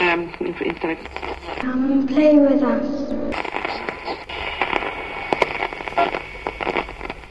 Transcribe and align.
um, 0.00 0.32
intellect. 0.40 1.06
Come 1.60 1.92
and 1.92 2.08
play 2.08 2.38
with 2.38 2.62
us. 2.62 3.12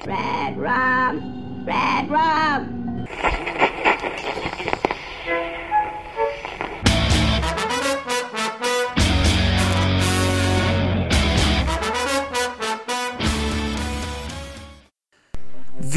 Red 0.06 0.58
rum, 0.58 1.66
red 1.66 2.10
rum. 2.10 2.77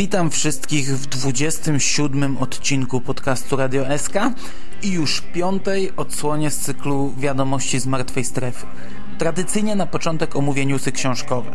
Witam 0.01 0.30
wszystkich 0.30 0.98
w 0.98 1.07
27 1.07 2.37
odcinku 2.39 3.01
podcastu 3.01 3.57
Radio 3.57 3.98
SK 3.98 4.15
i 4.83 4.91
już 4.91 5.21
piątej 5.21 5.93
odsłonie 5.96 6.51
z 6.51 6.59
cyklu 6.59 7.15
Wiadomości 7.19 7.79
z 7.80 7.87
Martwej 7.87 8.25
Strefy. 8.25 8.66
Tradycyjnie 9.19 9.77
na 9.77 9.87
początek 9.87 10.37
omówię 10.37 10.66
newsy 10.66 10.92
książkowe. 10.92 11.51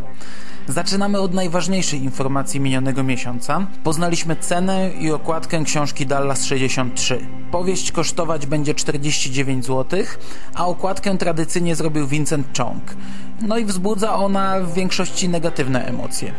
Zaczynamy 0.68 1.20
od 1.20 1.34
najważniejszej 1.34 2.04
informacji 2.04 2.60
minionego 2.60 3.04
miesiąca. 3.04 3.68
Poznaliśmy 3.84 4.36
cenę 4.36 4.92
i 5.00 5.12
okładkę 5.12 5.64
książki 5.64 6.06
Dallas 6.06 6.46
63. 6.46 7.28
Powieść 7.52 7.92
kosztować 7.92 8.46
będzie 8.46 8.74
49 8.74 9.66
zł, 9.66 10.00
a 10.56 10.68
okładkę 10.68 11.18
tradycyjnie 11.18 11.76
zrobił 11.76 12.08
Vincent 12.08 12.58
Chong. 12.58 12.96
No 13.42 13.58
i 13.58 13.66
wzbudza 13.66 14.16
ona 14.16 14.60
w 14.60 14.74
większości 14.74 15.30
negatywne 15.30 15.86
emocje. 15.86 16.34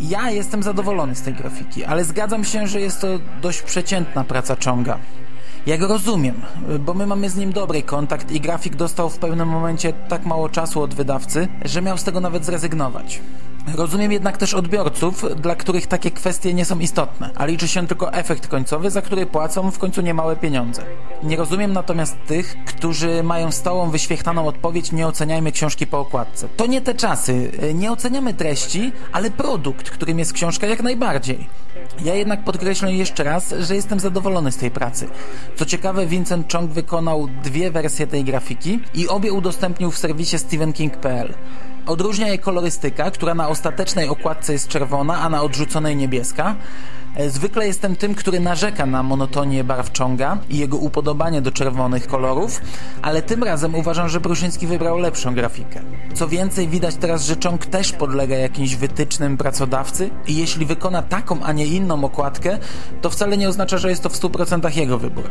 Ja 0.00 0.30
jestem 0.30 0.62
zadowolony 0.62 1.14
z 1.14 1.22
tej 1.22 1.34
grafiki, 1.34 1.84
ale 1.84 2.04
zgadzam 2.04 2.44
się, 2.44 2.66
że 2.66 2.80
jest 2.80 3.00
to 3.00 3.06
dość 3.42 3.62
przeciętna 3.62 4.24
praca 4.24 4.56
Chonga. 4.64 4.98
Ja 5.66 5.78
go 5.78 5.86
rozumiem, 5.86 6.42
bo 6.80 6.94
my 6.94 7.06
mamy 7.06 7.30
z 7.30 7.36
nim 7.36 7.52
dobry 7.52 7.82
kontakt 7.82 8.32
i 8.32 8.40
grafik 8.40 8.76
dostał 8.76 9.10
w 9.10 9.18
pewnym 9.18 9.48
momencie 9.48 9.92
tak 9.92 10.26
mało 10.26 10.48
czasu 10.48 10.82
od 10.82 10.94
wydawcy, 10.94 11.48
że 11.64 11.82
miał 11.82 11.98
z 11.98 12.04
tego 12.04 12.20
nawet 12.20 12.44
zrezygnować. 12.44 13.20
Rozumiem 13.74 14.12
jednak 14.12 14.36
też 14.36 14.54
odbiorców, 14.54 15.24
dla 15.36 15.54
których 15.54 15.86
takie 15.86 16.10
kwestie 16.10 16.54
nie 16.54 16.64
są 16.64 16.78
istotne, 16.78 17.30
a 17.34 17.46
liczy 17.46 17.68
się 17.68 17.86
tylko 17.86 18.12
efekt 18.12 18.46
końcowy, 18.46 18.90
za 18.90 19.02
który 19.02 19.26
płacą 19.26 19.70
w 19.70 19.78
końcu 19.78 20.00
niemałe 20.00 20.36
pieniądze. 20.36 20.82
Nie 21.22 21.36
rozumiem 21.36 21.72
natomiast 21.72 22.16
tych, 22.26 22.56
którzy 22.64 23.22
mają 23.22 23.52
stałą, 23.52 23.90
wyświechtaną 23.90 24.46
odpowiedź 24.46 24.92
nie 24.92 25.06
oceniajmy 25.06 25.52
książki 25.52 25.86
po 25.86 26.00
okładce. 26.00 26.48
To 26.56 26.66
nie 26.66 26.80
te 26.80 26.94
czasy. 26.94 27.50
Nie 27.74 27.92
oceniamy 27.92 28.34
treści, 28.34 28.92
ale 29.12 29.30
produkt, 29.30 29.90
którym 29.90 30.18
jest 30.18 30.32
książka 30.32 30.66
jak 30.66 30.82
najbardziej. 30.82 31.48
Ja 32.04 32.14
jednak 32.14 32.44
podkreślę 32.44 32.92
jeszcze 32.92 33.24
raz, 33.24 33.54
że 33.60 33.74
jestem 33.74 34.00
zadowolony 34.00 34.52
z 34.52 34.56
tej 34.56 34.70
pracy. 34.70 35.08
Co 35.56 35.66
ciekawe, 35.66 36.06
Vincent 36.06 36.52
Chong 36.52 36.70
wykonał 36.70 37.28
dwie 37.42 37.70
wersje 37.70 38.06
tej 38.06 38.24
grafiki 38.24 38.80
i 38.94 39.08
obie 39.08 39.32
udostępnił 39.32 39.90
w 39.90 39.98
serwisie 39.98 40.38
stephenking.pl. 40.38 41.34
Odróżnia 41.86 42.28
je 42.28 42.38
kolorystyka, 42.38 43.10
która 43.10 43.34
na 43.34 43.48
ostatecznej 43.48 44.08
okładce 44.08 44.52
jest 44.52 44.68
czerwona, 44.68 45.18
a 45.18 45.28
na 45.28 45.42
odrzuconej 45.42 45.96
niebieska. 45.96 46.56
Zwykle 47.28 47.66
jestem 47.66 47.96
tym, 47.96 48.14
który 48.14 48.40
narzeka 48.40 48.86
na 48.86 49.02
monotonię 49.02 49.64
barw 49.64 49.98
Chonga 49.98 50.38
i 50.50 50.58
jego 50.58 50.76
upodobanie 50.76 51.42
do 51.42 51.52
czerwonych 51.52 52.06
kolorów, 52.06 52.60
ale 53.02 53.22
tym 53.22 53.44
razem 53.44 53.74
uważam, 53.74 54.08
że 54.08 54.20
Pruszyński 54.20 54.66
wybrał 54.66 54.98
lepszą 54.98 55.34
grafikę. 55.34 55.80
Co 56.14 56.28
więcej, 56.28 56.68
widać 56.68 56.96
teraz, 56.96 57.24
że 57.24 57.36
Chong 57.44 57.66
też 57.66 57.92
podlega 57.92 58.36
jakimś 58.36 58.74
wytycznym 58.74 59.36
pracodawcy 59.36 60.10
i 60.26 60.36
jeśli 60.36 60.66
wykona 60.66 61.02
taką, 61.02 61.42
a 61.42 61.52
nie 61.52 61.66
inną 61.66 62.04
okładkę, 62.04 62.58
to 63.00 63.10
wcale 63.10 63.36
nie 63.36 63.48
oznacza, 63.48 63.78
że 63.78 63.90
jest 63.90 64.02
to 64.02 64.08
w 64.08 64.14
100% 64.14 64.76
jego 64.76 64.98
wybór. 64.98 65.30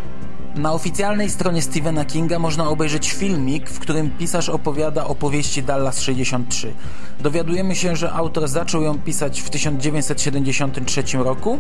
Na 0.56 0.74
oficjalnej 0.74 1.30
stronie 1.30 1.62
Stephena 1.62 2.06
Kinga 2.06 2.40
można 2.40 2.70
obejrzeć 2.70 3.12
filmik, 3.12 3.70
w 3.70 3.80
którym 3.80 4.12
pisarz 4.12 4.50
opowiada 4.50 5.06
opowieści 5.08 5.64
Dallas 5.64 6.02
63. 6.02 6.74
Dowiadujemy 7.20 7.76
się, 7.76 7.96
że 7.96 8.12
autor 8.12 8.48
zaczął 8.48 8.82
ją 8.82 9.00
pisać 9.00 9.42
w 9.42 9.50
1973 9.50 11.04
roku. 11.14 11.60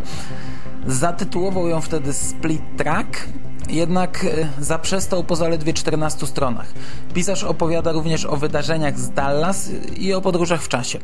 Zatytułował 0.87 1.67
ją 1.67 1.81
wtedy 1.81 2.13
Split 2.13 2.61
Track, 2.77 3.27
jednak 3.69 4.25
zaprzestał 4.59 5.23
po 5.23 5.35
zaledwie 5.35 5.73
14 5.73 6.27
stronach. 6.27 6.73
Pisarz 7.13 7.43
opowiada 7.43 7.91
również 7.91 8.25
o 8.25 8.37
wydarzeniach 8.37 8.99
z 8.99 9.09
Dallas 9.09 9.69
i 9.97 10.13
o 10.13 10.21
podróżach 10.21 10.61
w 10.61 10.67
czasie. 10.67 10.99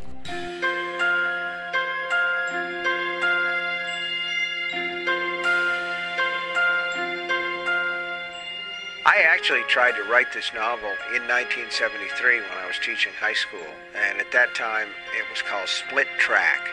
Actually 9.41 9.63
tried 9.63 9.95
to 9.95 10.03
write 10.03 10.31
this 10.35 10.51
novel 10.53 10.91
in 11.15 11.23
1973 11.23 12.41
when 12.41 12.57
I 12.63 12.67
was 12.67 12.77
teaching 12.77 13.11
high 13.19 13.33
school, 13.33 13.73
and 13.95 14.19
at 14.19 14.31
that 14.33 14.53
time 14.53 14.89
it 15.17 15.25
was 15.31 15.41
called 15.41 15.67
Split 15.67 16.05
Track, 16.19 16.69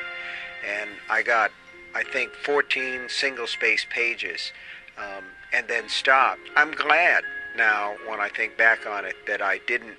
and 0.69 0.91
I 1.09 1.23
got, 1.23 1.51
I 1.95 2.03
think, 2.03 2.35
14 2.35 3.09
single-space 3.09 3.87
pages, 3.89 4.53
um, 4.99 5.25
and 5.51 5.67
then 5.67 5.89
stopped. 5.89 6.43
I'm 6.57 6.73
glad 6.73 7.25
now, 7.57 7.97
when 8.07 8.21
I 8.21 8.29
think 8.29 8.59
back 8.59 8.87
on 8.87 9.07
it, 9.07 9.17
that 9.27 9.41
I 9.41 9.61
didn't 9.67 9.97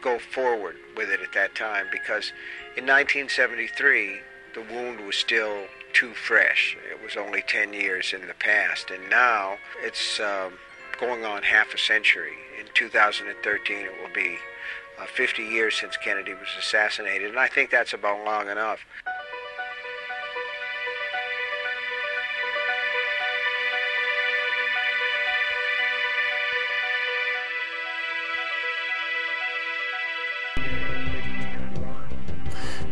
go 0.00 0.18
forward 0.18 0.76
with 0.96 1.10
it 1.10 1.20
at 1.20 1.34
that 1.34 1.54
time 1.54 1.88
because 1.92 2.32
in 2.74 2.86
1973 2.86 4.20
the 4.54 4.62
wound 4.62 5.00
was 5.00 5.16
still 5.16 5.64
too 5.92 6.14
fresh. 6.14 6.74
It 6.90 7.04
was 7.04 7.18
only 7.18 7.42
10 7.46 7.74
years 7.74 8.14
in 8.14 8.26
the 8.26 8.34
past, 8.34 8.90
and 8.90 9.10
now 9.10 9.58
it's. 9.82 10.18
Um, 10.20 10.54
going 10.98 11.24
on 11.24 11.42
half 11.42 11.74
a 11.74 11.78
century. 11.78 12.34
In 12.58 12.66
2013, 12.74 13.76
it 13.76 13.92
will 14.00 14.12
be 14.14 14.36
uh, 14.98 15.06
50 15.06 15.42
years 15.42 15.76
since 15.76 15.96
Kennedy 15.96 16.34
was 16.34 16.48
assassinated, 16.58 17.30
and 17.30 17.38
I 17.38 17.48
think 17.48 17.70
that's 17.70 17.92
about 17.92 18.24
long 18.24 18.48
enough. 18.48 18.80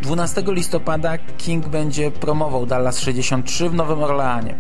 Dwunastego 0.03 0.53
listopada 0.53 1.19
King 1.39 1.69
będzie 1.69 2.11
promował 2.11 2.67
Dallas 2.67 2.99
63 2.99 3.71
w 3.71 3.75
Nowym 3.75 4.03
Orleanie. 4.03 4.59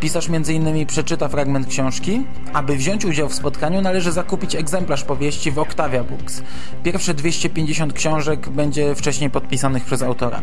Pisarz 0.00 0.28
m.in. 0.28 0.86
przeczyta 0.86 1.28
fragment 1.28 1.66
książki. 1.66 2.24
Aby 2.52 2.76
wziąć 2.76 3.04
udział 3.04 3.28
w 3.28 3.34
spotkaniu 3.34 3.82
należy 3.82 4.12
zakupić 4.12 4.54
egzemplarz 4.54 5.04
powieści 5.04 5.50
w 5.50 5.58
Octavia 5.58 6.04
Books. 6.04 6.42
Pierwsze 6.82 7.14
250 7.14 7.92
książek 7.92 8.48
będzie 8.48 8.94
wcześniej 8.94 9.30
podpisanych 9.30 9.84
przez 9.84 10.02
autora. 10.02 10.42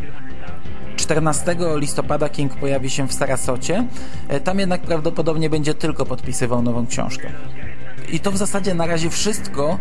14 0.95 1.55
listopada 1.75 2.29
King 2.29 2.55
pojawi 2.55 2.89
się 2.89 3.07
w 3.07 3.13
Sarasocie. 3.13 3.87
Tam 4.43 4.59
jednak 4.59 4.81
prawdopodobnie 4.81 5.49
będzie 5.49 5.73
tylko 5.73 6.05
podpisywał 6.05 6.61
nową 6.61 6.87
książkę. 6.87 7.29
I 8.11 8.19
to 8.19 8.31
w 8.31 8.37
zasadzie 8.37 8.73
na 8.73 8.85
razie 8.85 9.09
wszystko, 9.09 9.77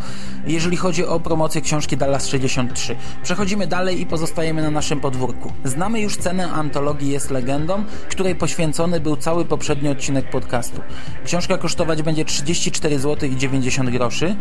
jeżeli 0.47 0.77
chodzi 0.77 1.06
o 1.06 1.21
promocję 1.21 1.61
książki 1.61 1.97
Dallas 1.97 2.27
63. 2.27 2.97
Przechodzimy 3.23 3.67
dalej 3.67 4.00
i 4.00 4.06
pozostajemy 4.06 4.62
na 4.62 4.71
naszym 4.71 5.00
podwórku. 5.00 5.53
Znamy 5.65 6.00
już 6.00 6.17
cenę 6.17 6.53
antologii 6.53 7.11
Jest 7.11 7.31
Legendą, 7.31 7.84
której 8.09 8.34
poświęcony 8.34 9.00
był 9.00 9.17
cały 9.17 9.45
poprzedni 9.45 9.89
odcinek 9.89 10.31
podcastu. 10.31 10.81
Książka 11.25 11.59
kosztować 11.59 12.03
będzie 12.03 12.25
34 12.25 12.99
zł 12.99 13.28
i 13.31 13.37
90 13.37 13.91
groszy. 13.91 14.37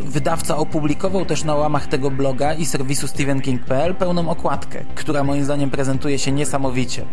Wydawca 0.00 0.56
opublikował 0.56 1.24
też 1.24 1.44
na 1.44 1.54
łamach 1.54 1.86
tego 1.86 2.10
bloga 2.10 2.54
i 2.54 2.66
serwisu 2.66 3.08
stephenking.pl 3.08 3.94
pełną 3.94 4.30
okładkę, 4.30 4.84
która 4.94 5.24
moim 5.24 5.44
zdaniem 5.44 5.70
prezentuje 5.70 6.18
się 6.18 6.32
niesamowicie. 6.32 7.04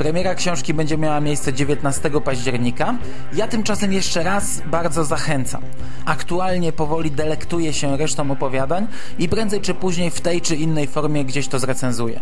Premiera 0.00 0.34
książki 0.34 0.74
będzie 0.74 0.98
miała 0.98 1.20
miejsce 1.20 1.52
19 1.52 2.10
października. 2.24 2.94
Ja 3.32 3.48
tymczasem 3.48 3.92
jeszcze 3.92 4.22
raz 4.22 4.62
bardzo 4.66 5.04
zachęcam. 5.04 5.62
Aktualnie 6.04 6.72
powoli 6.72 7.10
delektuję 7.10 7.72
się 7.72 7.96
resztą 7.96 8.30
opowiadań 8.30 8.86
i 9.18 9.28
prędzej 9.28 9.60
czy 9.60 9.74
później 9.74 10.10
w 10.10 10.20
tej 10.20 10.40
czy 10.40 10.56
innej 10.56 10.86
formie 10.86 11.24
gdzieś 11.24 11.48
to 11.48 11.58
zrecenzuję. 11.58 12.20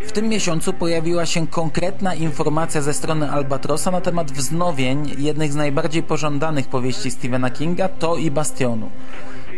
W 0.00 0.12
tym 0.12 0.28
miesiącu 0.28 0.72
pojawiła 0.72 1.26
się 1.26 1.46
konkretna 1.46 2.14
informacja 2.14 2.80
ze 2.80 2.94
strony 2.94 3.30
Albatrosa 3.30 3.90
na 3.90 4.00
temat 4.00 4.32
wznowień 4.32 5.10
jednych 5.18 5.52
z 5.52 5.56
najbardziej 5.56 6.02
pożądanych 6.02 6.68
powieści 6.68 7.10
Stephena 7.10 7.50
Kinga, 7.50 7.88
to 7.88 8.16
i 8.16 8.30
Bastionu. 8.30 8.90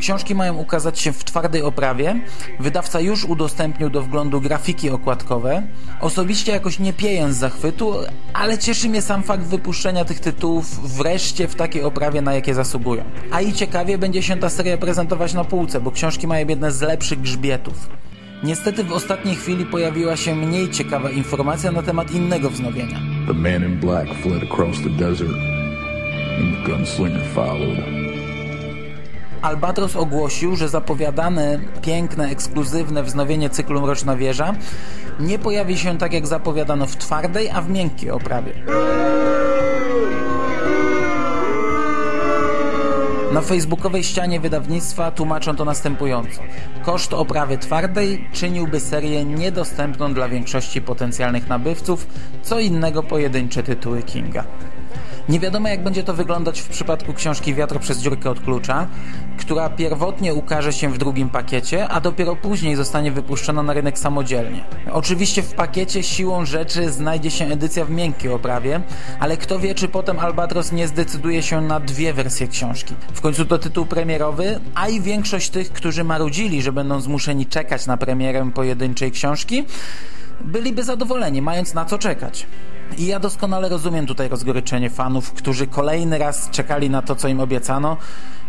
Książki 0.03 0.35
mają 0.35 0.57
ukazać 0.57 1.01
się 1.01 1.13
w 1.13 1.25
twardej 1.25 1.63
oprawie. 1.63 2.21
Wydawca 2.61 3.01
już 3.01 3.25
udostępnił 3.25 3.91
do 3.91 4.03
wglądu 4.03 4.41
grafiki 4.41 4.91
okładkowe. 4.91 5.63
Osobiście 6.01 6.53
jakoś 6.53 6.79
nie 6.79 6.93
pieję 6.93 7.33
z 7.33 7.37
zachwytu, 7.37 7.95
ale 8.35 8.59
cieszy 8.59 8.89
mnie 8.89 9.03
sam 9.03 9.23
fakt 9.23 9.45
wypuszczenia 9.45 10.05
tych 10.05 10.21
tytułów 10.21 10.97
wreszcie 10.97 11.49
w 11.49 11.55
takiej 11.55 11.83
oprawie, 11.83 12.23
na 12.23 12.35
jakie 12.35 12.55
zasługują. 12.55 13.05
A 13.31 13.41
i 13.41 13.53
ciekawie 13.53 13.99
będzie 13.99 14.23
się 14.23 14.37
ta 14.37 14.51
seria 14.51 14.77
prezentować 14.79 15.35
na 15.35 15.45
półce, 15.45 15.81
bo 15.81 15.91
książki 15.91 16.27
mają 16.27 16.49
jedne 16.49 16.73
z 16.73 16.81
lepszych 16.81 17.21
grzbietów. 17.21 17.89
Niestety 18.43 18.85
w 18.85 18.93
ostatniej 18.93 19.37
chwili 19.37 19.67
pojawiła 19.67 20.17
się 20.17 20.35
mniej 20.35 20.71
ciekawa 20.71 21.11
informacja 21.11 21.73
na 21.73 21.83
temat 21.83 22.11
innego 22.11 22.51
wznowienia. 22.51 23.01
The 23.27 23.35
man 23.35 23.65
in 23.65 23.81
black 23.81 24.09
fled 24.23 24.43
across 24.53 24.77
the 24.83 24.91
desert 24.91 25.37
and 26.41 26.55
the 26.57 26.71
gunslinger 26.71 27.23
followed. 27.35 28.12
Albatros 29.43 29.97
ogłosił, 29.97 30.57
że 30.57 30.69
zapowiadane 30.69 31.59
piękne, 31.83 32.29
ekskluzywne 32.29 33.03
wznowienie 33.03 33.51
cyklu 33.51 33.81
Mroczna 33.81 34.17
Wieża 34.17 34.55
nie 35.21 35.39
pojawi 35.39 35.79
się 35.79 35.99
tak 35.99 36.13
jak 36.13 36.27
zapowiadano 36.27 36.87
w 36.87 36.97
twardej, 36.97 37.51
a 37.51 37.63
w 37.63 37.71
miękkiej 37.71 38.11
oprawie. 38.11 38.53
Na 43.33 43.41
facebookowej 43.41 44.05
ścianie 44.05 44.41
wydawnictwa 44.41 45.11
tłumaczą 45.11 45.57
to 45.57 45.65
następująco. 45.65 46.41
Koszt 46.83 47.13
oprawy 47.15 47.59
twardej 47.59 48.29
czyniłby 48.33 48.81
serię 48.81 49.25
niedostępną 49.25 50.15
dla 50.15 50.29
większości 50.29 50.83
potencjalnych 50.83 51.49
nabywców, 51.49 52.07
co 52.43 52.61
innego 52.61 53.03
pojedyncze 53.03 53.63
tytuły 53.63 54.03
Kinga. 54.03 54.45
Nie 55.29 55.41
wiadomo 55.41 55.69
jak 55.69 55.83
będzie 55.83 56.03
to 56.03 56.15
wyglądać 56.15 56.61
w 56.61 56.69
przypadku 56.69 57.13
książki 57.13 57.55
Wiatr 57.55 57.79
przez 57.79 57.99
dziurkę 57.99 58.31
od 58.31 58.41
klucza, 58.41 58.87
która 59.39 59.69
pierwotnie 59.69 60.35
ukaże 60.35 60.73
się 60.73 60.89
w 60.89 60.99
drugim 60.99 61.29
pakiecie, 61.29 61.89
a 61.89 62.01
dopiero 62.01 62.37
później 62.37 62.77
zostanie 62.77 63.13
wypuszczona 63.13 63.63
na 63.63 63.73
rynek 63.73 63.99
samodzielnie. 63.99 64.65
Oczywiście 64.93 65.43
w 65.43 65.55
pakiecie 65.55 66.03
siłą 66.03 66.45
rzeczy 66.45 66.93
znajdzie 66.93 67.31
się 67.31 67.45
edycja 67.45 67.85
w 67.85 67.91
miękkiej 67.91 68.33
oprawie, 68.33 68.81
ale 69.21 69.37
kto 69.37 69.59
wie 69.59 69.75
czy 69.75 69.89
potem 69.89 70.19
Albatros 70.19 70.73
nie 70.73 70.89
zdecyduje 70.89 71.43
się 71.43 71.61
na 71.61 71.81
dwie 71.81 72.13
wersje 72.13 72.49
książki. 72.49 72.95
W 73.15 73.21
końcu 73.21 73.45
to 73.45 73.59
tytuł 73.59 73.87
premierowy, 73.87 74.61
a 74.75 74.89
i 74.89 75.01
większość 75.01 75.51
tych, 75.51 75.73
którzy 75.73 76.05
marudzili, 76.05 76.63
że 76.63 76.73
będą 76.73 77.01
zmuszeni 77.01 77.47
czekać 77.47 77.87
na 77.87 77.97
premierę 77.97 78.51
pojedynczej 78.55 79.11
książki, 79.13 79.65
byliby 80.41 80.85
zadowoleni, 80.85 81.43
mając 81.43 81.75
na 81.75 81.85
co 81.85 81.99
czekać. 81.99 82.47
I 82.99 83.07
ja 83.07 83.19
doskonale 83.19 83.69
rozumiem 83.69 84.07
tutaj 84.07 84.29
rozgoryczenie 84.29 84.91
fanów, 84.91 85.33
którzy 85.33 85.67
kolejny 85.67 86.19
raz 86.19 86.51
czekali 86.51 86.91
na 86.91 87.03
to, 87.03 87.17
co 87.17 87.29
im 87.29 87.41
obiecano 87.41 87.97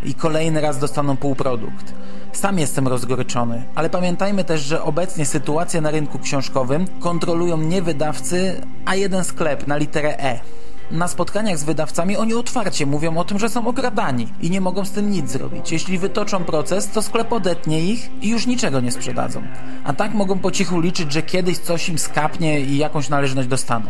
i 0.04 0.13
kolejny 0.13 0.62
raz 0.62 0.80
dostaną 0.80 1.18
półprodukt. 1.18 1.94
Sam 2.34 2.60
jestem 2.60 2.88
rozgoryczony, 2.88 3.63
ale 3.75 3.90
pamiętajmy 3.90 4.44
też, 4.44 4.62
że 4.62 4.84
obecnie 4.84 5.25
sytuację 5.25 5.81
na 5.81 5.92
rynku 5.92 6.19
książkowym 6.19 6.86
kontrolują 7.00 7.57
nie 7.57 7.81
wydawcy, 7.81 8.62
a 8.86 8.95
jeden 8.95 9.24
sklep 9.24 9.68
na 9.68 9.78
literę 9.78 10.19
E 10.19 10.62
na 10.91 11.07
spotkaniach 11.07 11.57
z 11.57 11.63
wydawcami 11.63 12.18
oni 12.18 12.33
otwarcie 12.33 12.85
mówią 12.85 13.18
o 13.18 13.24
tym, 13.24 13.39
że 13.39 13.50
są 13.50 13.68
okradani 13.68 14.27
i 14.41 14.50
nie 14.50 14.62
mogą 14.62 14.85
z 14.85 14.91
tym 14.91 15.12
nic 15.12 15.31
zrobić. 15.31 15.71
Jeśli 15.71 15.97
wytoczą 15.97 16.44
proces, 16.44 16.89
to 16.89 17.01
sklep 17.01 17.33
odetnie 17.33 17.81
ich 17.81 18.09
i 18.21 18.30
już 18.30 18.47
niczego 18.47 18.80
nie 18.80 18.91
sprzedadzą. 18.91 19.44
A 19.83 19.94
tak 19.94 20.13
mogą 20.13 20.39
po 20.39 20.51
cichu 20.51 20.80
liczyć, 20.80 21.13
że 21.13 21.21
kiedyś 21.21 21.57
coś 21.57 21.89
im 21.89 22.00
skapnie 22.00 22.62
i 22.62 22.77
jakąś 22.77 23.09
należność 23.09 23.47
dostaną. 23.47 23.85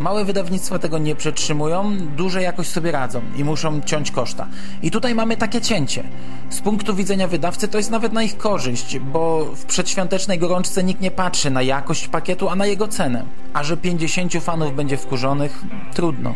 Małe 0.00 0.24
wydawnictwa 0.24 0.78
tego 0.78 0.98
nie 0.98 1.16
przetrzymują, 1.16 1.96
duże 2.16 2.42
jakoś 2.42 2.66
sobie 2.68 2.92
radzą 2.92 3.20
i 3.36 3.44
muszą 3.44 3.80
ciąć 3.80 4.10
koszta. 4.10 4.46
I 4.82 4.90
tutaj 4.90 5.14
mamy 5.14 5.36
takie 5.36 5.60
cięcie. 5.60 6.04
Z 6.50 6.60
punktu 6.60 6.94
widzenia 6.94 7.28
wydawcy 7.28 7.68
to 7.68 7.78
jest 7.78 7.90
nawet 7.90 8.12
na 8.12 8.22
ich 8.22 8.36
korzyść, 8.36 8.98
bo 8.98 9.44
w 9.44 9.64
przedświątecznej 9.64 10.38
gorączce 10.38 10.84
nikt 10.84 11.00
nie 11.00 11.10
patrzy 11.10 11.50
na 11.50 11.62
jakość 11.62 12.08
pakietu, 12.08 12.48
a 12.48 12.56
na 12.56 12.66
jego 12.66 12.88
cenę. 12.88 13.24
A 13.54 13.64
że 13.64 13.76
50 13.76 14.32
fanów 14.32 14.76
będzie 14.76 14.96
wkurzonych, 14.96 15.62
trudno. 15.94 16.34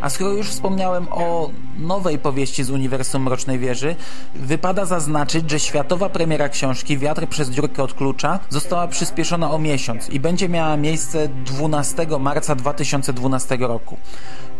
A 0.00 0.10
skoro 0.10 0.32
już 0.32 0.48
wspomniałem 0.48 1.06
o 1.10 1.50
nowej 1.78 2.18
powieści 2.18 2.64
z 2.64 2.70
uniwersum 2.70 3.22
Mrocznej 3.22 3.58
Wieży, 3.58 3.96
wypada 4.34 4.84
zaznaczyć, 4.84 5.50
że 5.50 5.60
światowa 5.60 6.08
premiera 6.08 6.48
książki 6.48 6.98
Wiatr 6.98 7.26
przez 7.28 7.50
dziurkę 7.50 7.82
od 7.82 7.94
klucza 7.94 8.38
została 8.48 8.88
przyspieszona 8.88 9.50
o 9.50 9.58
miesiąc 9.58 10.10
i 10.10 10.20
będzie 10.20 10.48
miała 10.48 10.76
miejsce 10.76 11.28
12 11.28 12.06
marca 12.20 12.54
2012 12.54 13.56
roku. 13.56 13.96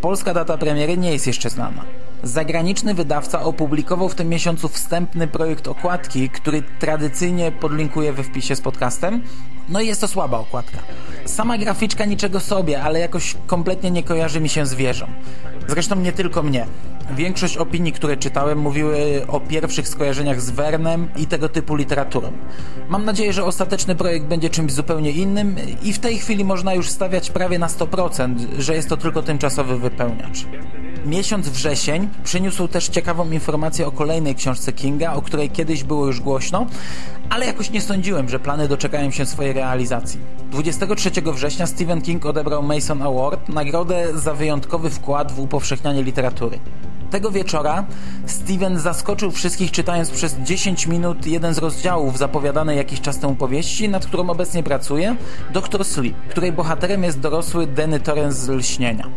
Polska 0.01 0.33
data 0.33 0.57
premiery 0.57 0.97
nie 0.97 1.11
jest 1.11 1.27
jeszcze 1.27 1.49
znana. 1.49 1.83
Zagraniczny 2.23 2.93
wydawca 2.93 3.41
opublikował 3.41 4.09
w 4.09 4.15
tym 4.15 4.29
miesiącu 4.29 4.67
wstępny 4.67 5.27
projekt 5.27 5.67
okładki, 5.67 6.29
który 6.29 6.63
tradycyjnie 6.79 7.51
podlinkuję 7.51 8.13
we 8.13 8.23
wpisie 8.23 8.55
z 8.55 8.61
podcastem. 8.61 9.21
No 9.69 9.81
i 9.81 9.87
jest 9.87 10.01
to 10.01 10.07
słaba 10.07 10.39
okładka. 10.39 10.77
Sama 11.25 11.57
graficzka 11.57 12.05
niczego 12.05 12.39
sobie, 12.39 12.81
ale 12.81 12.99
jakoś 12.99 13.35
kompletnie 13.47 13.91
nie 13.91 14.03
kojarzy 14.03 14.41
mi 14.41 14.49
się 14.49 14.65
z 14.65 14.73
wieżą. 14.73 15.07
Zresztą 15.67 15.95
nie 15.95 16.11
tylko 16.11 16.43
mnie. 16.43 16.65
Większość 17.15 17.57
opinii, 17.57 17.93
które 17.93 18.17
czytałem, 18.17 18.59
mówiły 18.59 19.21
o 19.27 19.39
pierwszych 19.39 19.87
skojarzeniach 19.87 20.41
z 20.41 20.49
Wernem 20.49 21.09
i 21.15 21.27
tego 21.27 21.49
typu 21.49 21.75
literaturą. 21.75 22.31
Mam 22.89 23.05
nadzieję, 23.05 23.33
że 23.33 23.43
ostateczny 23.43 23.95
projekt 23.95 24.25
będzie 24.25 24.49
czymś 24.49 24.71
zupełnie 24.71 25.11
innym 25.11 25.55
i 25.83 25.93
w 25.93 25.99
tej 25.99 26.17
chwili 26.17 26.45
można 26.45 26.73
już 26.73 26.89
stawiać 26.89 27.31
prawie 27.31 27.59
na 27.59 27.67
100%, 27.67 28.35
że 28.57 28.75
jest 28.75 28.89
to 28.89 28.97
tylko 28.97 29.23
tymczasowy 29.23 29.77
wypełniacz. 29.77 30.45
Miesiąc 31.05 31.49
wrzesień 31.49 32.09
przyniósł 32.23 32.67
też 32.67 32.87
ciekawą 32.87 33.31
informację 33.31 33.87
o 33.87 33.91
kolejnej 33.91 34.35
książce 34.35 34.73
Kinga, 34.73 35.13
o 35.13 35.21
której 35.21 35.49
kiedyś 35.49 35.83
było 35.83 36.07
już 36.07 36.19
głośno, 36.21 36.67
ale 37.29 37.45
jakoś 37.45 37.71
nie 37.71 37.81
sądziłem, 37.81 38.29
że 38.29 38.39
plany 38.39 38.67
doczekają 38.67 39.11
się 39.11 39.25
swojej 39.25 39.53
realizacji. 39.57 40.19
23 40.51 41.11
września 41.33 41.67
Stephen 41.67 42.01
King 42.01 42.25
odebrał 42.25 42.63
Mason 42.63 43.01
Award, 43.01 43.49
nagrodę 43.49 44.17
za 44.17 44.33
wyjątkowy 44.33 44.89
wkład 44.89 45.31
w 45.31 45.39
upowszechnianie 45.39 46.03
literatury. 46.03 46.59
Tego 47.11 47.31
wieczora 47.31 47.85
Steven 48.25 48.79
zaskoczył 48.79 49.31
wszystkich 49.31 49.71
czytając 49.71 50.11
przez 50.11 50.35
10 50.35 50.87
minut 50.87 51.27
jeden 51.27 51.53
z 51.53 51.57
rozdziałów 51.57 52.17
zapowiadanej 52.17 52.77
jakiś 52.77 53.01
czas 53.01 53.19
temu 53.19 53.35
powieści, 53.35 53.89
nad 53.89 54.05
którą 54.05 54.29
obecnie 54.29 54.63
pracuje, 54.63 55.15
Dr. 55.53 55.85
Sleep, 55.85 56.15
której 56.29 56.51
bohaterem 56.51 57.03
jest 57.03 57.19
dorosły 57.19 57.67
Denny 57.67 57.99
Torrance 57.99 58.37
z 58.37 58.49
Lśnienia. 58.49 59.09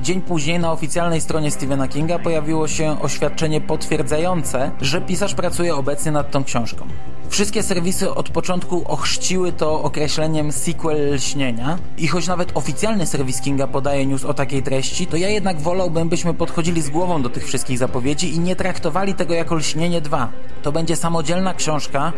Dzień 0.00 0.22
później 0.22 0.58
na 0.58 0.72
oficjalnej 0.72 1.20
stronie 1.20 1.50
Stephena 1.50 1.88
Kinga 1.88 2.18
pojawiło 2.18 2.68
się 2.68 3.00
oświadczenie 3.00 3.60
potwierdzające, 3.60 4.70
że 4.80 5.00
pisarz 5.00 5.34
pracuje 5.34 5.74
obecnie 5.74 6.12
nad 6.12 6.30
tą 6.30 6.44
książką. 6.44 6.86
Wszystkie 7.28 7.62
serwisy 7.62 8.14
od 8.14 8.28
początku 8.28 8.84
ochrzciły 8.88 9.52
to 9.52 9.82
określeniem 9.82 10.52
sequel 10.52 11.14
lśnienia 11.14 11.78
i 11.98 12.08
choć 12.08 12.26
nawet 12.28 12.50
oficjalny 12.54 13.06
serwis 13.06 13.40
Kinga 13.40 13.66
podaje 13.66 14.06
news 14.06 14.24
o 14.24 14.34
takiej 14.34 14.62
treści, 14.62 15.06
to 15.06 15.16
ja 15.16 15.28
jednak 15.28 15.60
wolałbym, 15.60 16.08
byśmy 16.08 16.34
podchodzili 16.34 16.82
z 16.82 16.90
głową 16.90 17.22
do 17.22 17.28
tych 17.28 17.46
wszystkich 17.46 17.78
zapowiedzi 17.78 18.34
i 18.34 18.40
nie 18.40 18.56
traktowali 18.56 19.14
tego 19.14 19.34
jako 19.34 19.54
lśnienie 19.54 20.00
2. 20.00 20.28
To 20.62 20.72
będzie 20.72 20.96
samodzielna 20.96 21.54
książka 21.54 22.12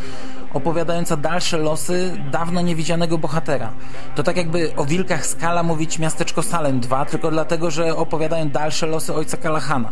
opowiadająca 0.55 1.17
dalsze 1.17 1.59
losy 1.59 2.17
dawno 2.31 2.61
niewidzianego 2.61 3.19
bohatera. 3.19 3.73
To 4.15 4.23
tak 4.23 4.37
jakby 4.37 4.77
o 4.77 4.85
wilkach 4.85 5.27
Skala 5.27 5.63
mówić 5.63 5.99
Miasteczko 5.99 6.43
Salem 6.43 6.81
2, 6.81 7.05
tylko 7.05 7.31
dlatego, 7.31 7.64
że 7.71 7.97
opowiadają 7.97 8.49
dalsze 8.49 8.87
losy 8.87 9.15
ojca 9.15 9.37
Kalahana. 9.37 9.89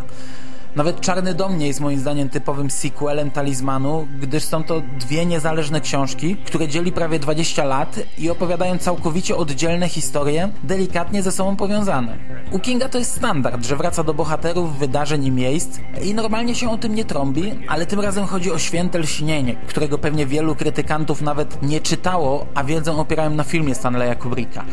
Nawet 0.76 1.00
Czarny 1.00 1.34
Dom 1.34 1.58
nie 1.58 1.66
jest 1.66 1.80
moim 1.80 1.98
zdaniem 1.98 2.28
typowym 2.28 2.70
sequelem 2.70 3.30
Talizmanu, 3.30 4.08
gdyż 4.20 4.44
są 4.44 4.64
to 4.64 4.82
dwie 5.00 5.26
niezależne 5.26 5.80
książki, 5.80 6.36
które 6.36 6.68
dzieli 6.68 6.92
prawie 6.92 7.18
20 7.18 7.64
lat 7.64 8.00
i 8.18 8.30
opowiadają 8.30 8.78
całkowicie 8.78 9.36
oddzielne 9.36 9.88
historie, 9.88 10.48
delikatnie 10.64 11.22
ze 11.22 11.32
sobą 11.32 11.56
powiązane. 11.56 12.18
U 12.50 12.58
Kinga 12.58 12.88
to 12.88 12.98
jest 12.98 13.16
standard, 13.16 13.66
że 13.66 13.76
wraca 13.76 14.04
do 14.04 14.14
bohaterów, 14.14 14.78
wydarzeń 14.78 15.24
i 15.24 15.30
miejsc 15.30 15.78
i 16.02 16.14
normalnie 16.14 16.54
się 16.54 16.70
o 16.70 16.78
tym 16.78 16.94
nie 16.94 17.04
trąbi, 17.04 17.52
ale 17.68 17.86
tym 17.86 18.00
razem 18.00 18.26
chodzi 18.26 18.52
o 18.52 18.58
święte 18.58 18.98
lśnienie, 18.98 19.54
którego 19.66 19.98
pewnie 19.98 20.26
wielu 20.26 20.54
krytykantów 20.54 21.22
nawet 21.22 21.62
nie 21.62 21.80
czytało, 21.80 22.46
a 22.54 22.64
wiedzą 22.64 23.00
opierają 23.00 23.30
na 23.30 23.44
filmie 23.44 23.74
Stanleya 23.74 24.16
Kubricka. 24.16 24.64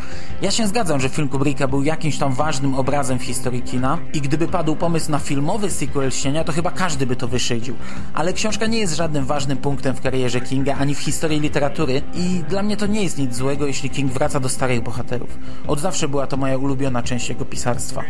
Ja 0.42 0.52
się 0.52 0.68
zgadzam, 0.68 1.02
że 1.02 1.10
film 1.10 1.30
Kubricka 1.30 1.68
był 1.68 1.84
jakimś 1.84 2.18
tam 2.18 2.34
ważnym 2.34 2.76
obrazem 2.76 3.20
w 3.20 3.24
historii 3.24 3.62
kina 3.62 3.98
i 4.14 4.22
gdyby 4.22 4.48
padł 4.48 4.76
pomysł 4.76 5.12
na 5.12 5.20
filmowy 5.20 5.70
sequel 5.70 5.89
sequel 5.90 6.12
Śnienia, 6.12 6.44
to 6.44 6.52
chyba 6.52 6.72
każdy 6.72 7.06
by 7.06 7.16
to 7.16 7.28
wyszydził. 7.28 7.76
Ale 8.14 8.34
książka 8.34 8.68
nie 8.68 8.80
jest 8.80 8.96
żadnym 8.96 9.26
ważnym 9.26 9.58
punktem 9.58 9.96
w 9.96 10.02
karierze 10.02 10.42
Kinga, 10.42 10.76
ani 10.76 10.96
w 10.96 11.00
historii 11.00 11.40
literatury 11.40 12.02
i 12.14 12.44
dla 12.50 12.64
mnie 12.64 12.78
to 12.78 12.88
nie 12.88 13.04
jest 13.04 13.18
nic 13.18 13.36
złego, 13.36 13.68
jeśli 13.68 13.90
King 13.90 14.12
wraca 14.12 14.40
do 14.40 14.50
starych 14.50 14.84
bohaterów. 14.84 15.38
Od 15.68 15.80
zawsze 15.80 16.08
była 16.08 16.28
to 16.28 16.38
moja 16.38 16.58
ulubiona 16.58 17.04
część 17.04 17.30
jego 17.30 17.46
pisarstwa. 17.46 18.04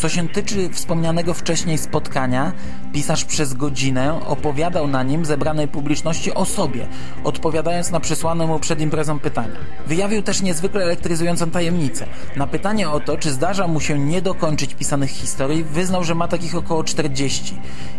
Co 0.00 0.08
się 0.08 0.28
tyczy 0.28 0.68
wspomnianego 0.68 1.34
wcześniej 1.34 1.78
spotkania, 1.78 2.52
pisarz 2.92 3.24
przez 3.24 3.54
godzinę 3.54 4.20
opowiadał 4.26 4.88
na 4.88 5.02
nim 5.02 5.24
zebranej 5.24 5.68
publiczności 5.68 6.34
o 6.34 6.44
sobie, 6.44 6.86
odpowiadając 7.24 7.90
na 7.90 8.00
przysłane 8.00 8.46
mu 8.46 8.58
przed 8.58 8.80
imprezą 8.80 9.18
pytania. 9.18 9.56
Wyjawił 9.86 10.22
też 10.22 10.42
niezwykle 10.42 10.82
elektryzującą 10.82 11.50
tajemnicę. 11.50 12.06
Na 12.36 12.46
pytanie 12.46 12.90
o 12.90 13.00
to, 13.00 13.16
czy 13.16 13.30
zdarza 13.30 13.66
mu 13.66 13.80
się 13.80 13.98
nie 13.98 14.22
dokończyć 14.22 14.74
pisanych 14.74 15.10
historii, 15.10 15.64
wyznał, 15.64 16.04
że 16.04 16.14
ma 16.14 16.28
takich 16.28 16.54
około 16.54 16.84
40. 16.84 17.54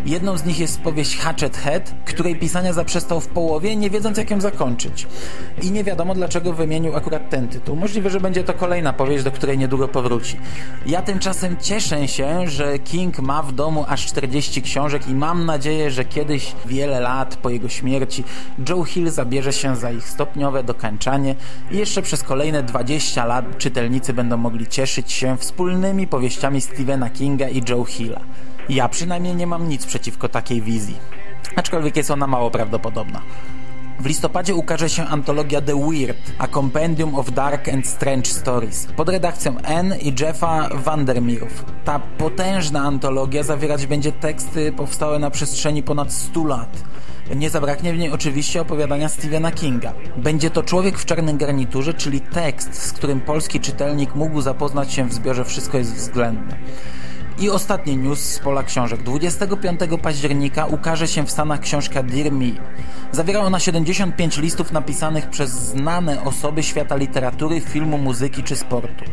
Jedną 0.05 0.38
z 0.38 0.46
nich 0.46 0.60
jest 0.60 0.81
powieść 0.81 1.17
Hatchet 1.17 1.58
Head, 1.58 1.96
której 2.05 2.36
pisania 2.36 2.74
zaprzestał 2.74 3.20
w 3.20 3.27
połowie, 3.27 3.75
nie 3.75 3.89
wiedząc 3.89 4.17
jak 4.17 4.31
ją 4.31 4.41
zakończyć. 4.41 5.08
I 5.62 5.72
nie 5.72 5.84
wiadomo 5.84 6.15
dlaczego 6.15 6.53
wymienił 6.53 6.96
akurat 6.96 7.29
ten 7.29 7.48
tytuł. 7.48 7.75
Możliwe, 7.75 8.10
że 8.10 8.20
będzie 8.20 8.43
to 8.43 8.53
kolejna 8.53 8.93
powieść, 8.93 9.24
do 9.24 9.31
której 9.31 9.58
niedługo 9.58 9.88
powróci. 9.88 10.38
Ja 10.86 11.01
tymczasem 11.01 11.58
cieszę 11.58 11.90
się, 11.91 12.48
że 12.48 12.79
King 12.79 13.19
ma 13.19 13.43
w 13.43 13.51
domu 13.51 13.86
aż 13.88 14.05
40 14.05 14.62
książek 14.62 15.07
i 15.07 15.13
mam 15.13 15.45
nadzieję, 15.45 15.91
że 15.91 16.05
kiedyś, 16.05 16.55
wiele 16.65 17.00
lat 17.00 17.36
po 17.36 17.50
jego 17.50 17.69
śmierci, 17.69 18.24
Joe 18.69 18.83
Hill 18.83 19.10
zabierze 19.10 19.53
się 19.53 19.75
za 19.75 19.91
ich 19.91 20.10
stopniowe 20.10 20.63
dokańczanie 20.63 21.36
i 21.71 21.77
jeszcze 21.77 22.01
przez 22.01 22.24
kolejne 22.24 22.63
20 22.63 23.25
lat 23.25 23.57
czytelnicy 23.57 24.13
będą 24.13 24.38
mogli 24.38 24.67
cieszyć 24.67 25.12
się 25.12 25.38
wspólnymi 25.38 26.07
powieściami 26.07 26.62
Stephena 26.62 27.10
Kinga 27.10 27.50
i 27.50 27.63
Joe 27.69 27.86
Hilla. 27.86 28.21
Ja 28.69 28.89
przynajmniej 28.89 29.36
nie 29.36 29.48
mam 29.48 29.69
nic 29.69 29.86
przeciwko 29.86 30.29
takiej 30.29 30.62
wizji. 30.62 30.95
aczkolwiek 31.55 31.98
jest 31.98 32.12
ona 32.12 32.27
mało 32.27 32.51
prawdopodobna. 32.51 33.21
W 34.01 34.05
listopadzie 34.05 34.55
ukaże 34.55 34.89
się 34.89 35.05
antologia 35.05 35.62
The 35.62 35.89
Weird, 35.89 36.17
a 36.38 36.48
Compendium 36.48 37.15
of 37.15 37.31
Dark 37.31 37.70
and 37.70 37.88
Strange 37.88 38.25
Stories 38.25 38.88
pod 38.96 39.10
redakcją 39.10 39.58
N 39.58 39.96
i 40.01 40.13
Jeffa 40.20 40.70
Vandermeerów. 40.74 41.65
Ta 41.84 42.00
potężna 42.00 42.81
antologia 42.81 43.43
zawierać 43.43 43.86
będzie 43.86 44.12
teksty 44.12 44.72
powstałe 44.72 45.20
na 45.20 45.29
przestrzeni 45.29 45.84
ponad 45.84 46.13
100 46.13 46.43
lat. 46.43 46.84
Nie 47.36 47.50
zabraknie 47.50 47.93
w 47.93 47.98
niej 47.98 48.12
oczywiście 48.12 48.62
opowiadania 48.62 49.10
Stephena 49.10 49.51
Kinga. 49.51 49.93
Będzie 50.17 50.50
to 50.50 50.63
Człowiek 50.63 51.00
w 51.00 51.05
czarnym 51.05 51.38
garniturze, 51.38 51.93
czyli 51.93 52.22
tekst, 52.22 52.84
z 52.84 52.93
którym 52.93 53.22
polski 53.22 53.60
czytelnik 53.60 54.15
mógł 54.15 54.41
zapoznać 54.41 54.93
się 54.93 55.08
w 55.08 55.13
zbiorze 55.13 55.46
Wszystko 55.46 55.77
jest 55.77 55.96
względne. 55.96 56.58
I 57.41 57.50
ostatni 57.50 57.98
news 57.98 58.19
z 58.19 58.39
pola 58.39 58.63
książek. 58.63 59.03
25 59.03 59.79
października 60.01 60.65
ukaże 60.65 61.07
się 61.07 61.25
w 61.25 61.31
Stanach 61.31 61.60
książka 61.60 62.03
Dear 62.03 62.31
Me. 62.31 62.45
Zawiera 63.12 63.39
ona 63.39 63.60
75 63.60 64.38
listów 64.38 64.71
napisanych 64.71 65.29
przez 65.29 65.50
znane 65.50 66.24
osoby 66.24 66.63
świata 66.63 66.95
literatury, 66.95 67.62
filmu, 67.62 67.98
muzyki 67.98 68.43
czy 68.43 68.55
sportu. 68.55 69.05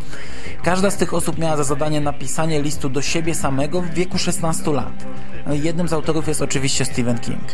Każda 0.62 0.90
z 0.90 0.96
tych 0.96 1.14
osób 1.14 1.38
miała 1.38 1.56
za 1.56 1.64
zadanie 1.64 2.00
napisanie 2.00 2.62
listu 2.62 2.88
do 2.88 3.02
siebie 3.02 3.34
samego 3.34 3.80
w 3.82 3.90
wieku 3.90 4.18
16 4.18 4.70
lat. 4.70 5.04
Jednym 5.46 5.88
z 5.88 5.92
autorów 5.92 6.28
jest 6.28 6.42
oczywiście 6.42 6.84
Stephen 6.84 7.18
King. 7.18 7.44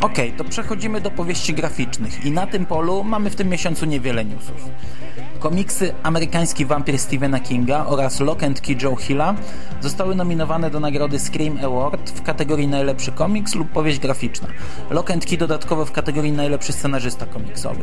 Ok, 0.00 0.16
to 0.36 0.44
przechodzimy 0.44 1.00
do 1.00 1.10
powieści 1.10 1.54
graficznych 1.54 2.24
i 2.24 2.30
na 2.30 2.46
tym 2.46 2.66
polu 2.66 3.04
mamy 3.04 3.30
w 3.30 3.36
tym 3.36 3.48
miesiącu 3.48 3.86
niewiele 3.86 4.24
newsów. 4.24 4.68
Komiksy 5.38 5.94
Amerykański 6.02 6.66
wampir 6.66 6.98
Stephena 6.98 7.40
Kinga 7.40 7.86
oraz 7.86 8.20
Lock 8.20 8.42
and 8.42 8.60
Key 8.60 8.76
Joe 8.82 8.96
Hilla 8.96 9.34
zostały 9.80 10.14
nominowane 10.14 10.70
do 10.70 10.80
nagrody 10.80 11.18
Scream 11.18 11.58
Award 11.64 12.10
w 12.10 12.22
kategorii 12.22 12.68
najlepszy 12.68 13.12
komiks 13.12 13.54
lub 13.54 13.68
powieść 13.68 13.98
graficzna. 13.98 14.48
Lock 14.90 15.10
and 15.10 15.26
Key 15.26 15.38
dodatkowo 15.38 15.84
w 15.84 15.92
kategorii 15.92 16.32
najlepszy 16.32 16.72
scenarzysta 16.72 17.26
komiksowy. 17.26 17.80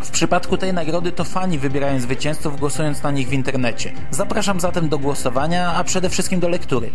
W 0.00 0.10
przypadku 0.10 0.56
tej 0.56 0.72
nagrody 0.72 1.12
to 1.12 1.24
fani 1.24 1.58
wybierają 1.58 2.00
zwycięzców 2.00 2.60
głosując 2.60 3.02
na 3.02 3.10
nich 3.10 3.28
w 3.28 3.32
internecie. 3.32 3.92
Zapraszam 4.10 4.60
zatem 4.60 4.88
do 4.88 4.98
głosowania, 4.98 5.74
a 5.74 5.84
przede 5.84 6.08
wszystkim 6.08 6.40
do 6.40 6.48
lektury. 6.48 6.90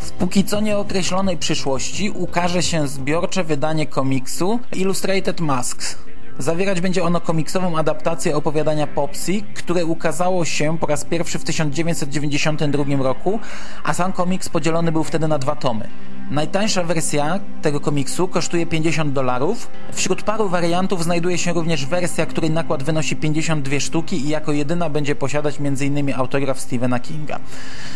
W 0.00 0.10
póki 0.10 0.44
co 0.44 0.60
nieokreślonej 0.60 1.36
przyszłości 1.36 2.10
ukaże 2.10 2.62
się 2.62 2.88
zbiorcze 2.88 3.44
wydanie 3.44 3.86
komiksu 3.86 4.60
Illustrated 4.72 5.40
Masks. 5.40 5.98
Zawierać 6.38 6.80
będzie 6.80 7.04
ono 7.04 7.20
komiksową 7.20 7.78
adaptację 7.78 8.36
opowiadania 8.36 8.86
Popsy, 8.86 9.32
które 9.54 9.84
ukazało 9.84 10.44
się 10.44 10.78
po 10.78 10.86
raz 10.86 11.04
pierwszy 11.04 11.38
w 11.38 11.44
1992 11.44 12.84
roku, 13.02 13.40
a 13.84 13.94
sam 13.94 14.12
komiks 14.12 14.48
podzielony 14.48 14.92
był 14.92 15.04
wtedy 15.04 15.28
na 15.28 15.38
dwa 15.38 15.56
tomy. 15.56 15.88
Najtańsza 16.30 16.82
wersja 16.82 17.40
tego 17.62 17.80
komiksu 17.80 18.28
kosztuje 18.28 18.66
50 18.66 19.12
dolarów. 19.12 19.70
Wśród 19.92 20.22
paru 20.22 20.48
wariantów 20.48 21.04
znajduje 21.04 21.38
się 21.38 21.52
również 21.52 21.86
wersja, 21.86 22.26
której 22.26 22.50
nakład 22.50 22.82
wynosi 22.82 23.16
52 23.16 23.80
sztuki 23.80 24.16
i 24.16 24.28
jako 24.28 24.52
jedyna 24.52 24.90
będzie 24.90 25.14
posiadać 25.14 25.56
m.in. 25.60 26.14
autograf 26.14 26.60
Stephena 26.60 27.00
Kinga. 27.00 27.38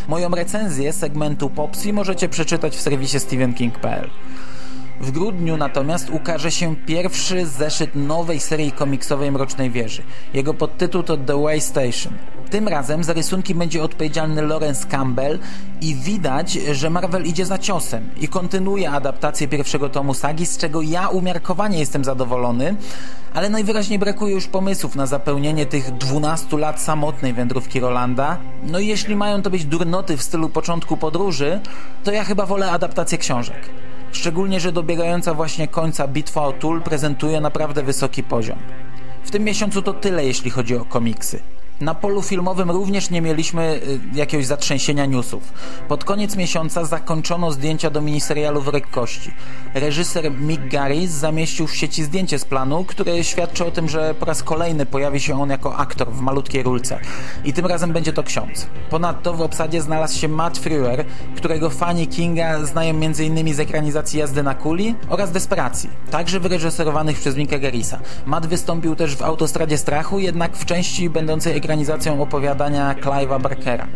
Moją 0.09 0.29
recenzję 0.31 0.93
segmentu 0.93 1.51
Popsy 1.51 1.93
możecie 1.93 2.29
przeczytać 2.29 2.77
w 2.77 2.81
serwisie 2.81 3.21
stevenking.pl. 3.21 4.11
W 5.01 5.11
grudniu 5.11 5.57
natomiast 5.57 6.11
ukaże 6.11 6.51
się 6.51 6.77
pierwszy 6.77 7.47
zeszyt 7.47 7.95
nowej 7.95 8.41
serii 8.41 8.73
komiksowej 8.73 9.33
Mrocznej 9.33 9.71
Wieży. 9.71 10.03
Jego 10.35 10.55
podtytuł 10.55 11.03
to 11.03 11.17
The 11.17 11.43
Way 11.43 11.61
Station. 11.61 12.13
Tym 12.51 12.69
razem 12.69 13.05
za 13.05 13.13
rysunki 13.13 13.55
będzie 13.55 13.83
odpowiedzialny 13.83 14.43
Lawrence 14.43 14.87
Campbell 14.87 15.39
i 15.81 15.95
widać, 15.95 16.53
że 16.53 16.91
Marvel 16.91 17.27
idzie 17.27 17.47
za 17.47 17.59
ciosem 17.59 18.11
i 18.21 18.29
kontynuuje 18.29 18.91
adaptację 18.91 19.49
pierwszego 19.49 19.89
tomu 19.89 20.15
sagi, 20.15 20.47
z 20.47 20.59
czego 20.59 20.83
ja 20.83 21.09
umiarkowanie 21.09 21.79
jestem 21.79 22.05
zadowolony, 22.05 22.77
ale 23.35 23.49
najwyraźniej 23.51 23.99
brakuje 23.99 24.35
już 24.35 24.47
pomysłów 24.47 24.97
na 24.97 25.07
zapełnienie 25.07 25.67
tych 25.67 25.91
12 25.91 26.59
lat 26.59 26.81
samotnej 26.81 27.33
wędrówki 27.33 27.81
Rolanda. 27.81 28.39
No 28.63 28.79
i 28.79 28.87
jeśli 28.87 29.17
mają 29.17 29.43
to 29.43 29.51
być 29.51 29.65
durnoty 29.65 30.17
w 30.17 30.23
stylu 30.23 30.49
początku 30.49 30.97
podróży, 30.97 31.61
to 32.05 32.13
ja 32.13 32.25
chyba 32.25 32.47
wolę 32.47 32.71
adaptację 32.71 33.19
książek. 33.19 33.71
Szczególnie, 34.15 34.61
że 34.61 34.73
dobiegająca 34.73 35.35
właśnie 35.35 35.69
końca 35.69 36.09
bitwa 36.09 36.43
o 36.43 36.53
Tul 36.53 36.83
prezentuje 36.83 37.41
naprawdę 37.41 37.83
wysoki 37.83 38.23
poziom. 38.23 38.59
W 39.25 39.31
tym 39.31 39.45
miesiącu 39.45 39.83
to 39.83 39.93
tyle, 39.93 40.25
jeśli 40.25 40.51
chodzi 40.51 40.77
o 40.77 40.85
komiksy. 40.85 41.43
Na 41.81 41.95
polu 41.95 42.23
filmowym 42.23 42.71
również 42.71 43.11
nie 43.11 43.21
mieliśmy 43.21 43.81
y, 44.15 44.19
jakiegoś 44.19 44.47
zatrzęsienia 44.47 45.07
newsów. 45.07 45.53
Pod 45.89 46.05
koniec 46.05 46.37
miesiąca 46.37 46.85
zakończono 46.85 47.53
zdjęcia 47.53 47.91
do 47.91 48.01
miniserialu 48.01 48.61
w 48.61 48.71
Kości. 48.91 49.31
Reżyser 49.75 50.31
Mick 50.31 50.69
Garris 50.69 51.11
zamieścił 51.11 51.67
w 51.67 51.77
sieci 51.77 52.05
zdjęcie 52.05 52.39
z 52.39 52.45
planu, 52.45 52.85
które 52.85 53.25
świadczy 53.25 53.65
o 53.65 53.71
tym, 53.71 53.89
że 53.89 54.15
po 54.15 54.27
raz 54.27 54.43
kolejny 54.43 54.87
pojawi 54.87 55.21
się 55.21 55.43
on 55.43 55.51
jako 55.51 55.77
aktor 55.77 56.09
w 56.13 56.21
malutkiej 56.21 56.63
rulce. 56.63 56.99
I 57.45 57.53
tym 57.53 57.67
razem 57.67 57.93
będzie 57.93 58.13
to 58.13 58.23
ksiądz. 58.23 58.67
Ponadto 58.91 59.35
w 59.35 59.41
obsadzie 59.41 59.83
znalazł 59.83 60.19
się 60.19 60.29
Matt 60.29 60.59
Frewer, 60.59 61.05
którego 61.37 61.71
fani 61.71 62.09
Kinga 62.09 62.65
znają 62.65 62.95
m.in. 62.95 63.55
z 63.55 63.61
ekranizacji 63.61 64.19
Jazdy 64.19 64.43
na 64.43 64.55
kuli 64.55 64.95
oraz 65.09 65.33
Desperacji, 65.33 65.91
także 66.11 66.41
wyreżyserowanych 66.41 67.19
przez 67.19 67.37
Micka 67.37 67.59
Garrisa. 67.59 67.99
Matt 68.27 68.47
wystąpił 68.47 68.97
też 68.97 69.17
w 69.17 69.23
Autostradzie 69.23 69.79
Strachu, 69.79 70.19
jednak 70.19 70.57
w 70.57 70.65
części 70.65 71.11
będącej 71.11 71.57
ekranizacją 71.65 72.23
opowiadania 72.23 72.95
Clive'a 72.95 73.41
Barkera. 73.41 73.87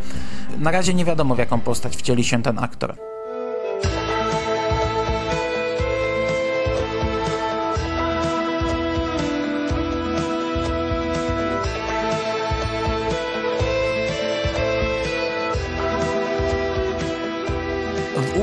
Na 0.58 0.70
razie 0.70 0.94
nie 0.94 1.04
wiadomo 1.04 1.34
w 1.34 1.38
jaką 1.38 1.60
postać 1.60 1.96
wcieli 1.96 2.24
się 2.24 2.42
ten 2.42 2.58
aktor. 2.58 2.94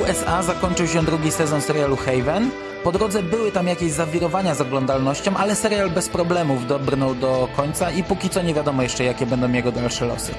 USA 0.01 0.44
zakończył 0.44 0.88
się 0.88 1.03
drugi 1.03 1.32
sezon 1.32 1.62
serialu 1.62 1.96
Haven. 1.96 2.51
Po 2.86 2.92
drodze 2.92 3.24
były 3.24 3.51
tam 3.51 3.68
jakieś 3.68 3.92
zawirowania 3.92 4.56
z 4.56 4.62
oglądalnością, 4.62 5.38
ale 5.38 5.56
serial 5.56 5.89
bez 5.89 6.10
problemów 6.10 6.68
dobrnął 6.68 7.15
do 7.15 7.48
końca 7.56 7.92
i 7.92 8.04
póki 8.04 8.30
co 8.30 8.42
nie 8.42 8.54
wiadomo 8.54 8.84
jeszcze 8.84 9.04
jakie 9.04 9.25
będą 9.25 9.51
jego 9.51 9.72
dalsze 9.72 10.06
losy. 10.06 10.32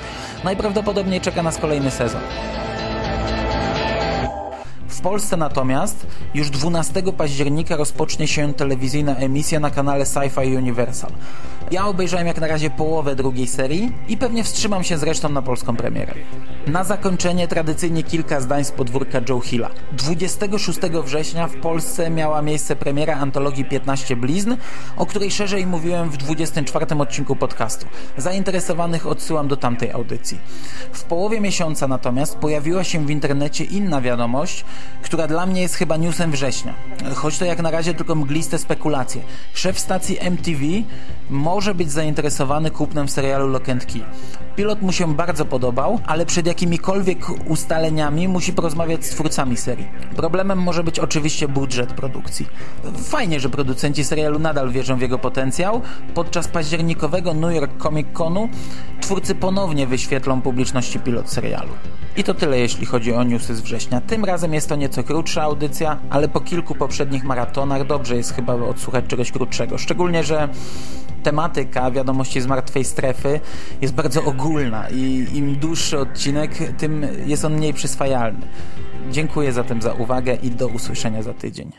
Najprawdopodobniej 0.45 1.21
czeka 1.21 1.43
nas 1.43 1.59
kolejny 1.59 1.91
sezon. 1.91 2.21
W 4.89 5.01
Polsce 5.01 5.37
natomiast 5.37 6.07
już 6.35 6.51
12 6.51 7.03
października 7.17 7.77
rozpocznie 7.77 8.29
się 8.29 8.55
telewizyjna 8.55 9.17
emisja 9.17 9.61
na 9.61 9.71
kanale 9.71 10.05
Sci-Fi 10.05 10.57
Universal. 10.57 11.11
Ja 11.71 11.87
obejrzałem 11.87 12.27
jak 12.27 12.41
na 12.41 12.47
razie 12.47 12.71
połowę 12.71 13.17
drugiej 13.17 13.47
serii 13.47 13.93
i 14.09 14.17
pewnie 14.17 14.45
wstrzymam 14.45 14.85
się 14.85 14.99
zresztą 14.99 15.29
na 15.29 15.43
polską 15.43 15.77
premierę. 15.77 16.15
Na 16.67 16.85
zakończenie 16.85 17.49
tradycyjnie 17.49 18.03
kilka 18.03 18.41
zdań 18.41 18.65
z 18.65 18.73
podwórka 18.73 19.21
Joe 19.29 19.41
Hilla. 19.41 19.71
26 19.93 20.79
września 21.05 21.49
w 21.49 21.57
Polsce 21.57 22.11
miała 22.11 22.43
miejsce 22.43 22.77
premiera 22.77 23.17
antologii 23.17 23.65
15 23.65 24.17
blizn, 24.17 24.57
o 24.97 25.07
której 25.07 25.31
szerzej 25.31 25.67
mówiłem 25.67 26.11
w 26.11 26.17
24 26.17 26.87
odcinku 26.99 27.37
podcastu. 27.37 27.87
Zainteresowanych 28.17 29.07
odsyłam 29.07 29.49
do 29.49 29.57
tamtej 29.57 29.93
audycji. 29.93 30.39
W 30.93 31.05
połowie 31.05 31.41
miesiąca 31.41 31.89
natomiast 31.89 32.37
pojawiła 32.37 32.85
się 32.85 33.07
w 33.07 33.11
internecie 33.11 33.65
inna 33.65 34.01
wiadomość, 34.01 34.65
która 35.03 35.27
dla 35.27 35.47
mnie 35.47 35.63
jest 35.63 35.75
chyba 35.75 35.97
newsem 35.97 36.31
września. 36.31 36.75
Choć 37.15 37.39
to 37.39 37.45
jak 37.45 37.63
na 37.63 37.71
razie 37.71 37.95
tylko 37.95 38.15
mgliste 38.15 38.59
spekulacje. 38.59 39.23
Szef 39.55 39.79
stacji 39.79 40.19
MTV 40.21 40.63
może 41.57 41.75
być 41.75 41.91
zainteresowany 41.91 42.71
kupnem 42.71 43.09
serialu 43.09 43.49
Lock 43.49 43.69
and 43.69 43.87
Key. 43.87 44.03
Pilot 44.57 44.83
mu 44.83 44.93
się 44.93 45.15
bardzo 45.15 45.45
podobał, 45.45 46.01
ale 46.07 46.27
przed 46.27 46.47
jakimikolwiek 46.47 47.19
ustaleniami 47.51 48.29
musi 48.29 48.53
porozmawiać 48.53 49.05
z 49.05 49.11
twórcami 49.11 49.57
serii. 49.57 49.87
Problemem 50.17 50.63
może 50.63 50.85
być 50.85 50.99
oczywiście 50.99 51.49
budżet 51.49 51.93
produkcji. 51.93 52.47
Fajnie, 52.97 53.41
że 53.41 53.49
producenci 53.49 54.05
serialu 54.05 54.39
nadal 54.39 54.71
wierzą 54.71 54.97
w 54.97 55.01
jego 55.01 55.19
potencjał. 55.19 55.81
Podczas 56.15 56.49
październikowego 56.49 57.35
New 57.35 57.55
York 57.55 57.83
Comic 57.83 58.07
Conu 58.13 58.49
twórcy 59.01 59.35
ponownie 59.35 59.87
wyświetlą 59.87 60.43
publiczności 60.43 60.99
pilot 60.99 61.31
serialu. 61.31 61.73
I 62.17 62.25
to 62.25 62.35
tyle, 62.35 62.59
jeśli 62.59 62.87
chodzi 62.87 63.13
o 63.13 63.25
newsy 63.25 63.55
z 63.55 63.61
września. 63.61 64.01
Tym 64.01 64.25
razem 64.25 64.55
jest 64.55 64.69
to 64.69 64.77
nieco 64.77 65.03
krótsza 65.03 65.43
audycja, 65.43 65.99
ale 66.11 66.29
po 66.29 66.41
kilku 66.41 66.75
poprzednich 66.75 67.25
maratonach 67.25 67.87
dobrze 67.87 68.17
jest 68.17 68.35
chyba 68.35 68.55
odsłuchać 68.55 69.05
czegoś 69.09 69.33
krótszego. 69.33 69.79
Szczególnie, 69.79 70.25
że 70.25 70.49
tematyka 71.27 71.91
wiadomości 71.91 72.41
z 72.41 72.47
martwej 72.47 72.85
strefy 72.85 73.41
jest 73.81 73.95
bardzo 73.95 74.25
ogólna 74.25 74.89
i 74.89 75.27
im 75.35 75.57
dłuższy 75.57 75.99
odcinek, 75.99 76.51
tym 76.79 77.07
jest 77.27 77.45
on 77.45 77.55
mniej 77.55 77.75
przyswajalny. 77.75 78.47
Dziękuję 79.11 79.53
zatem 79.53 79.83
za 79.83 79.93
uwagę 79.93 80.35
i 80.43 80.51
do 80.51 80.69
usłyszenia 80.69 81.23
za 81.23 81.35
tydzień. 81.35 81.73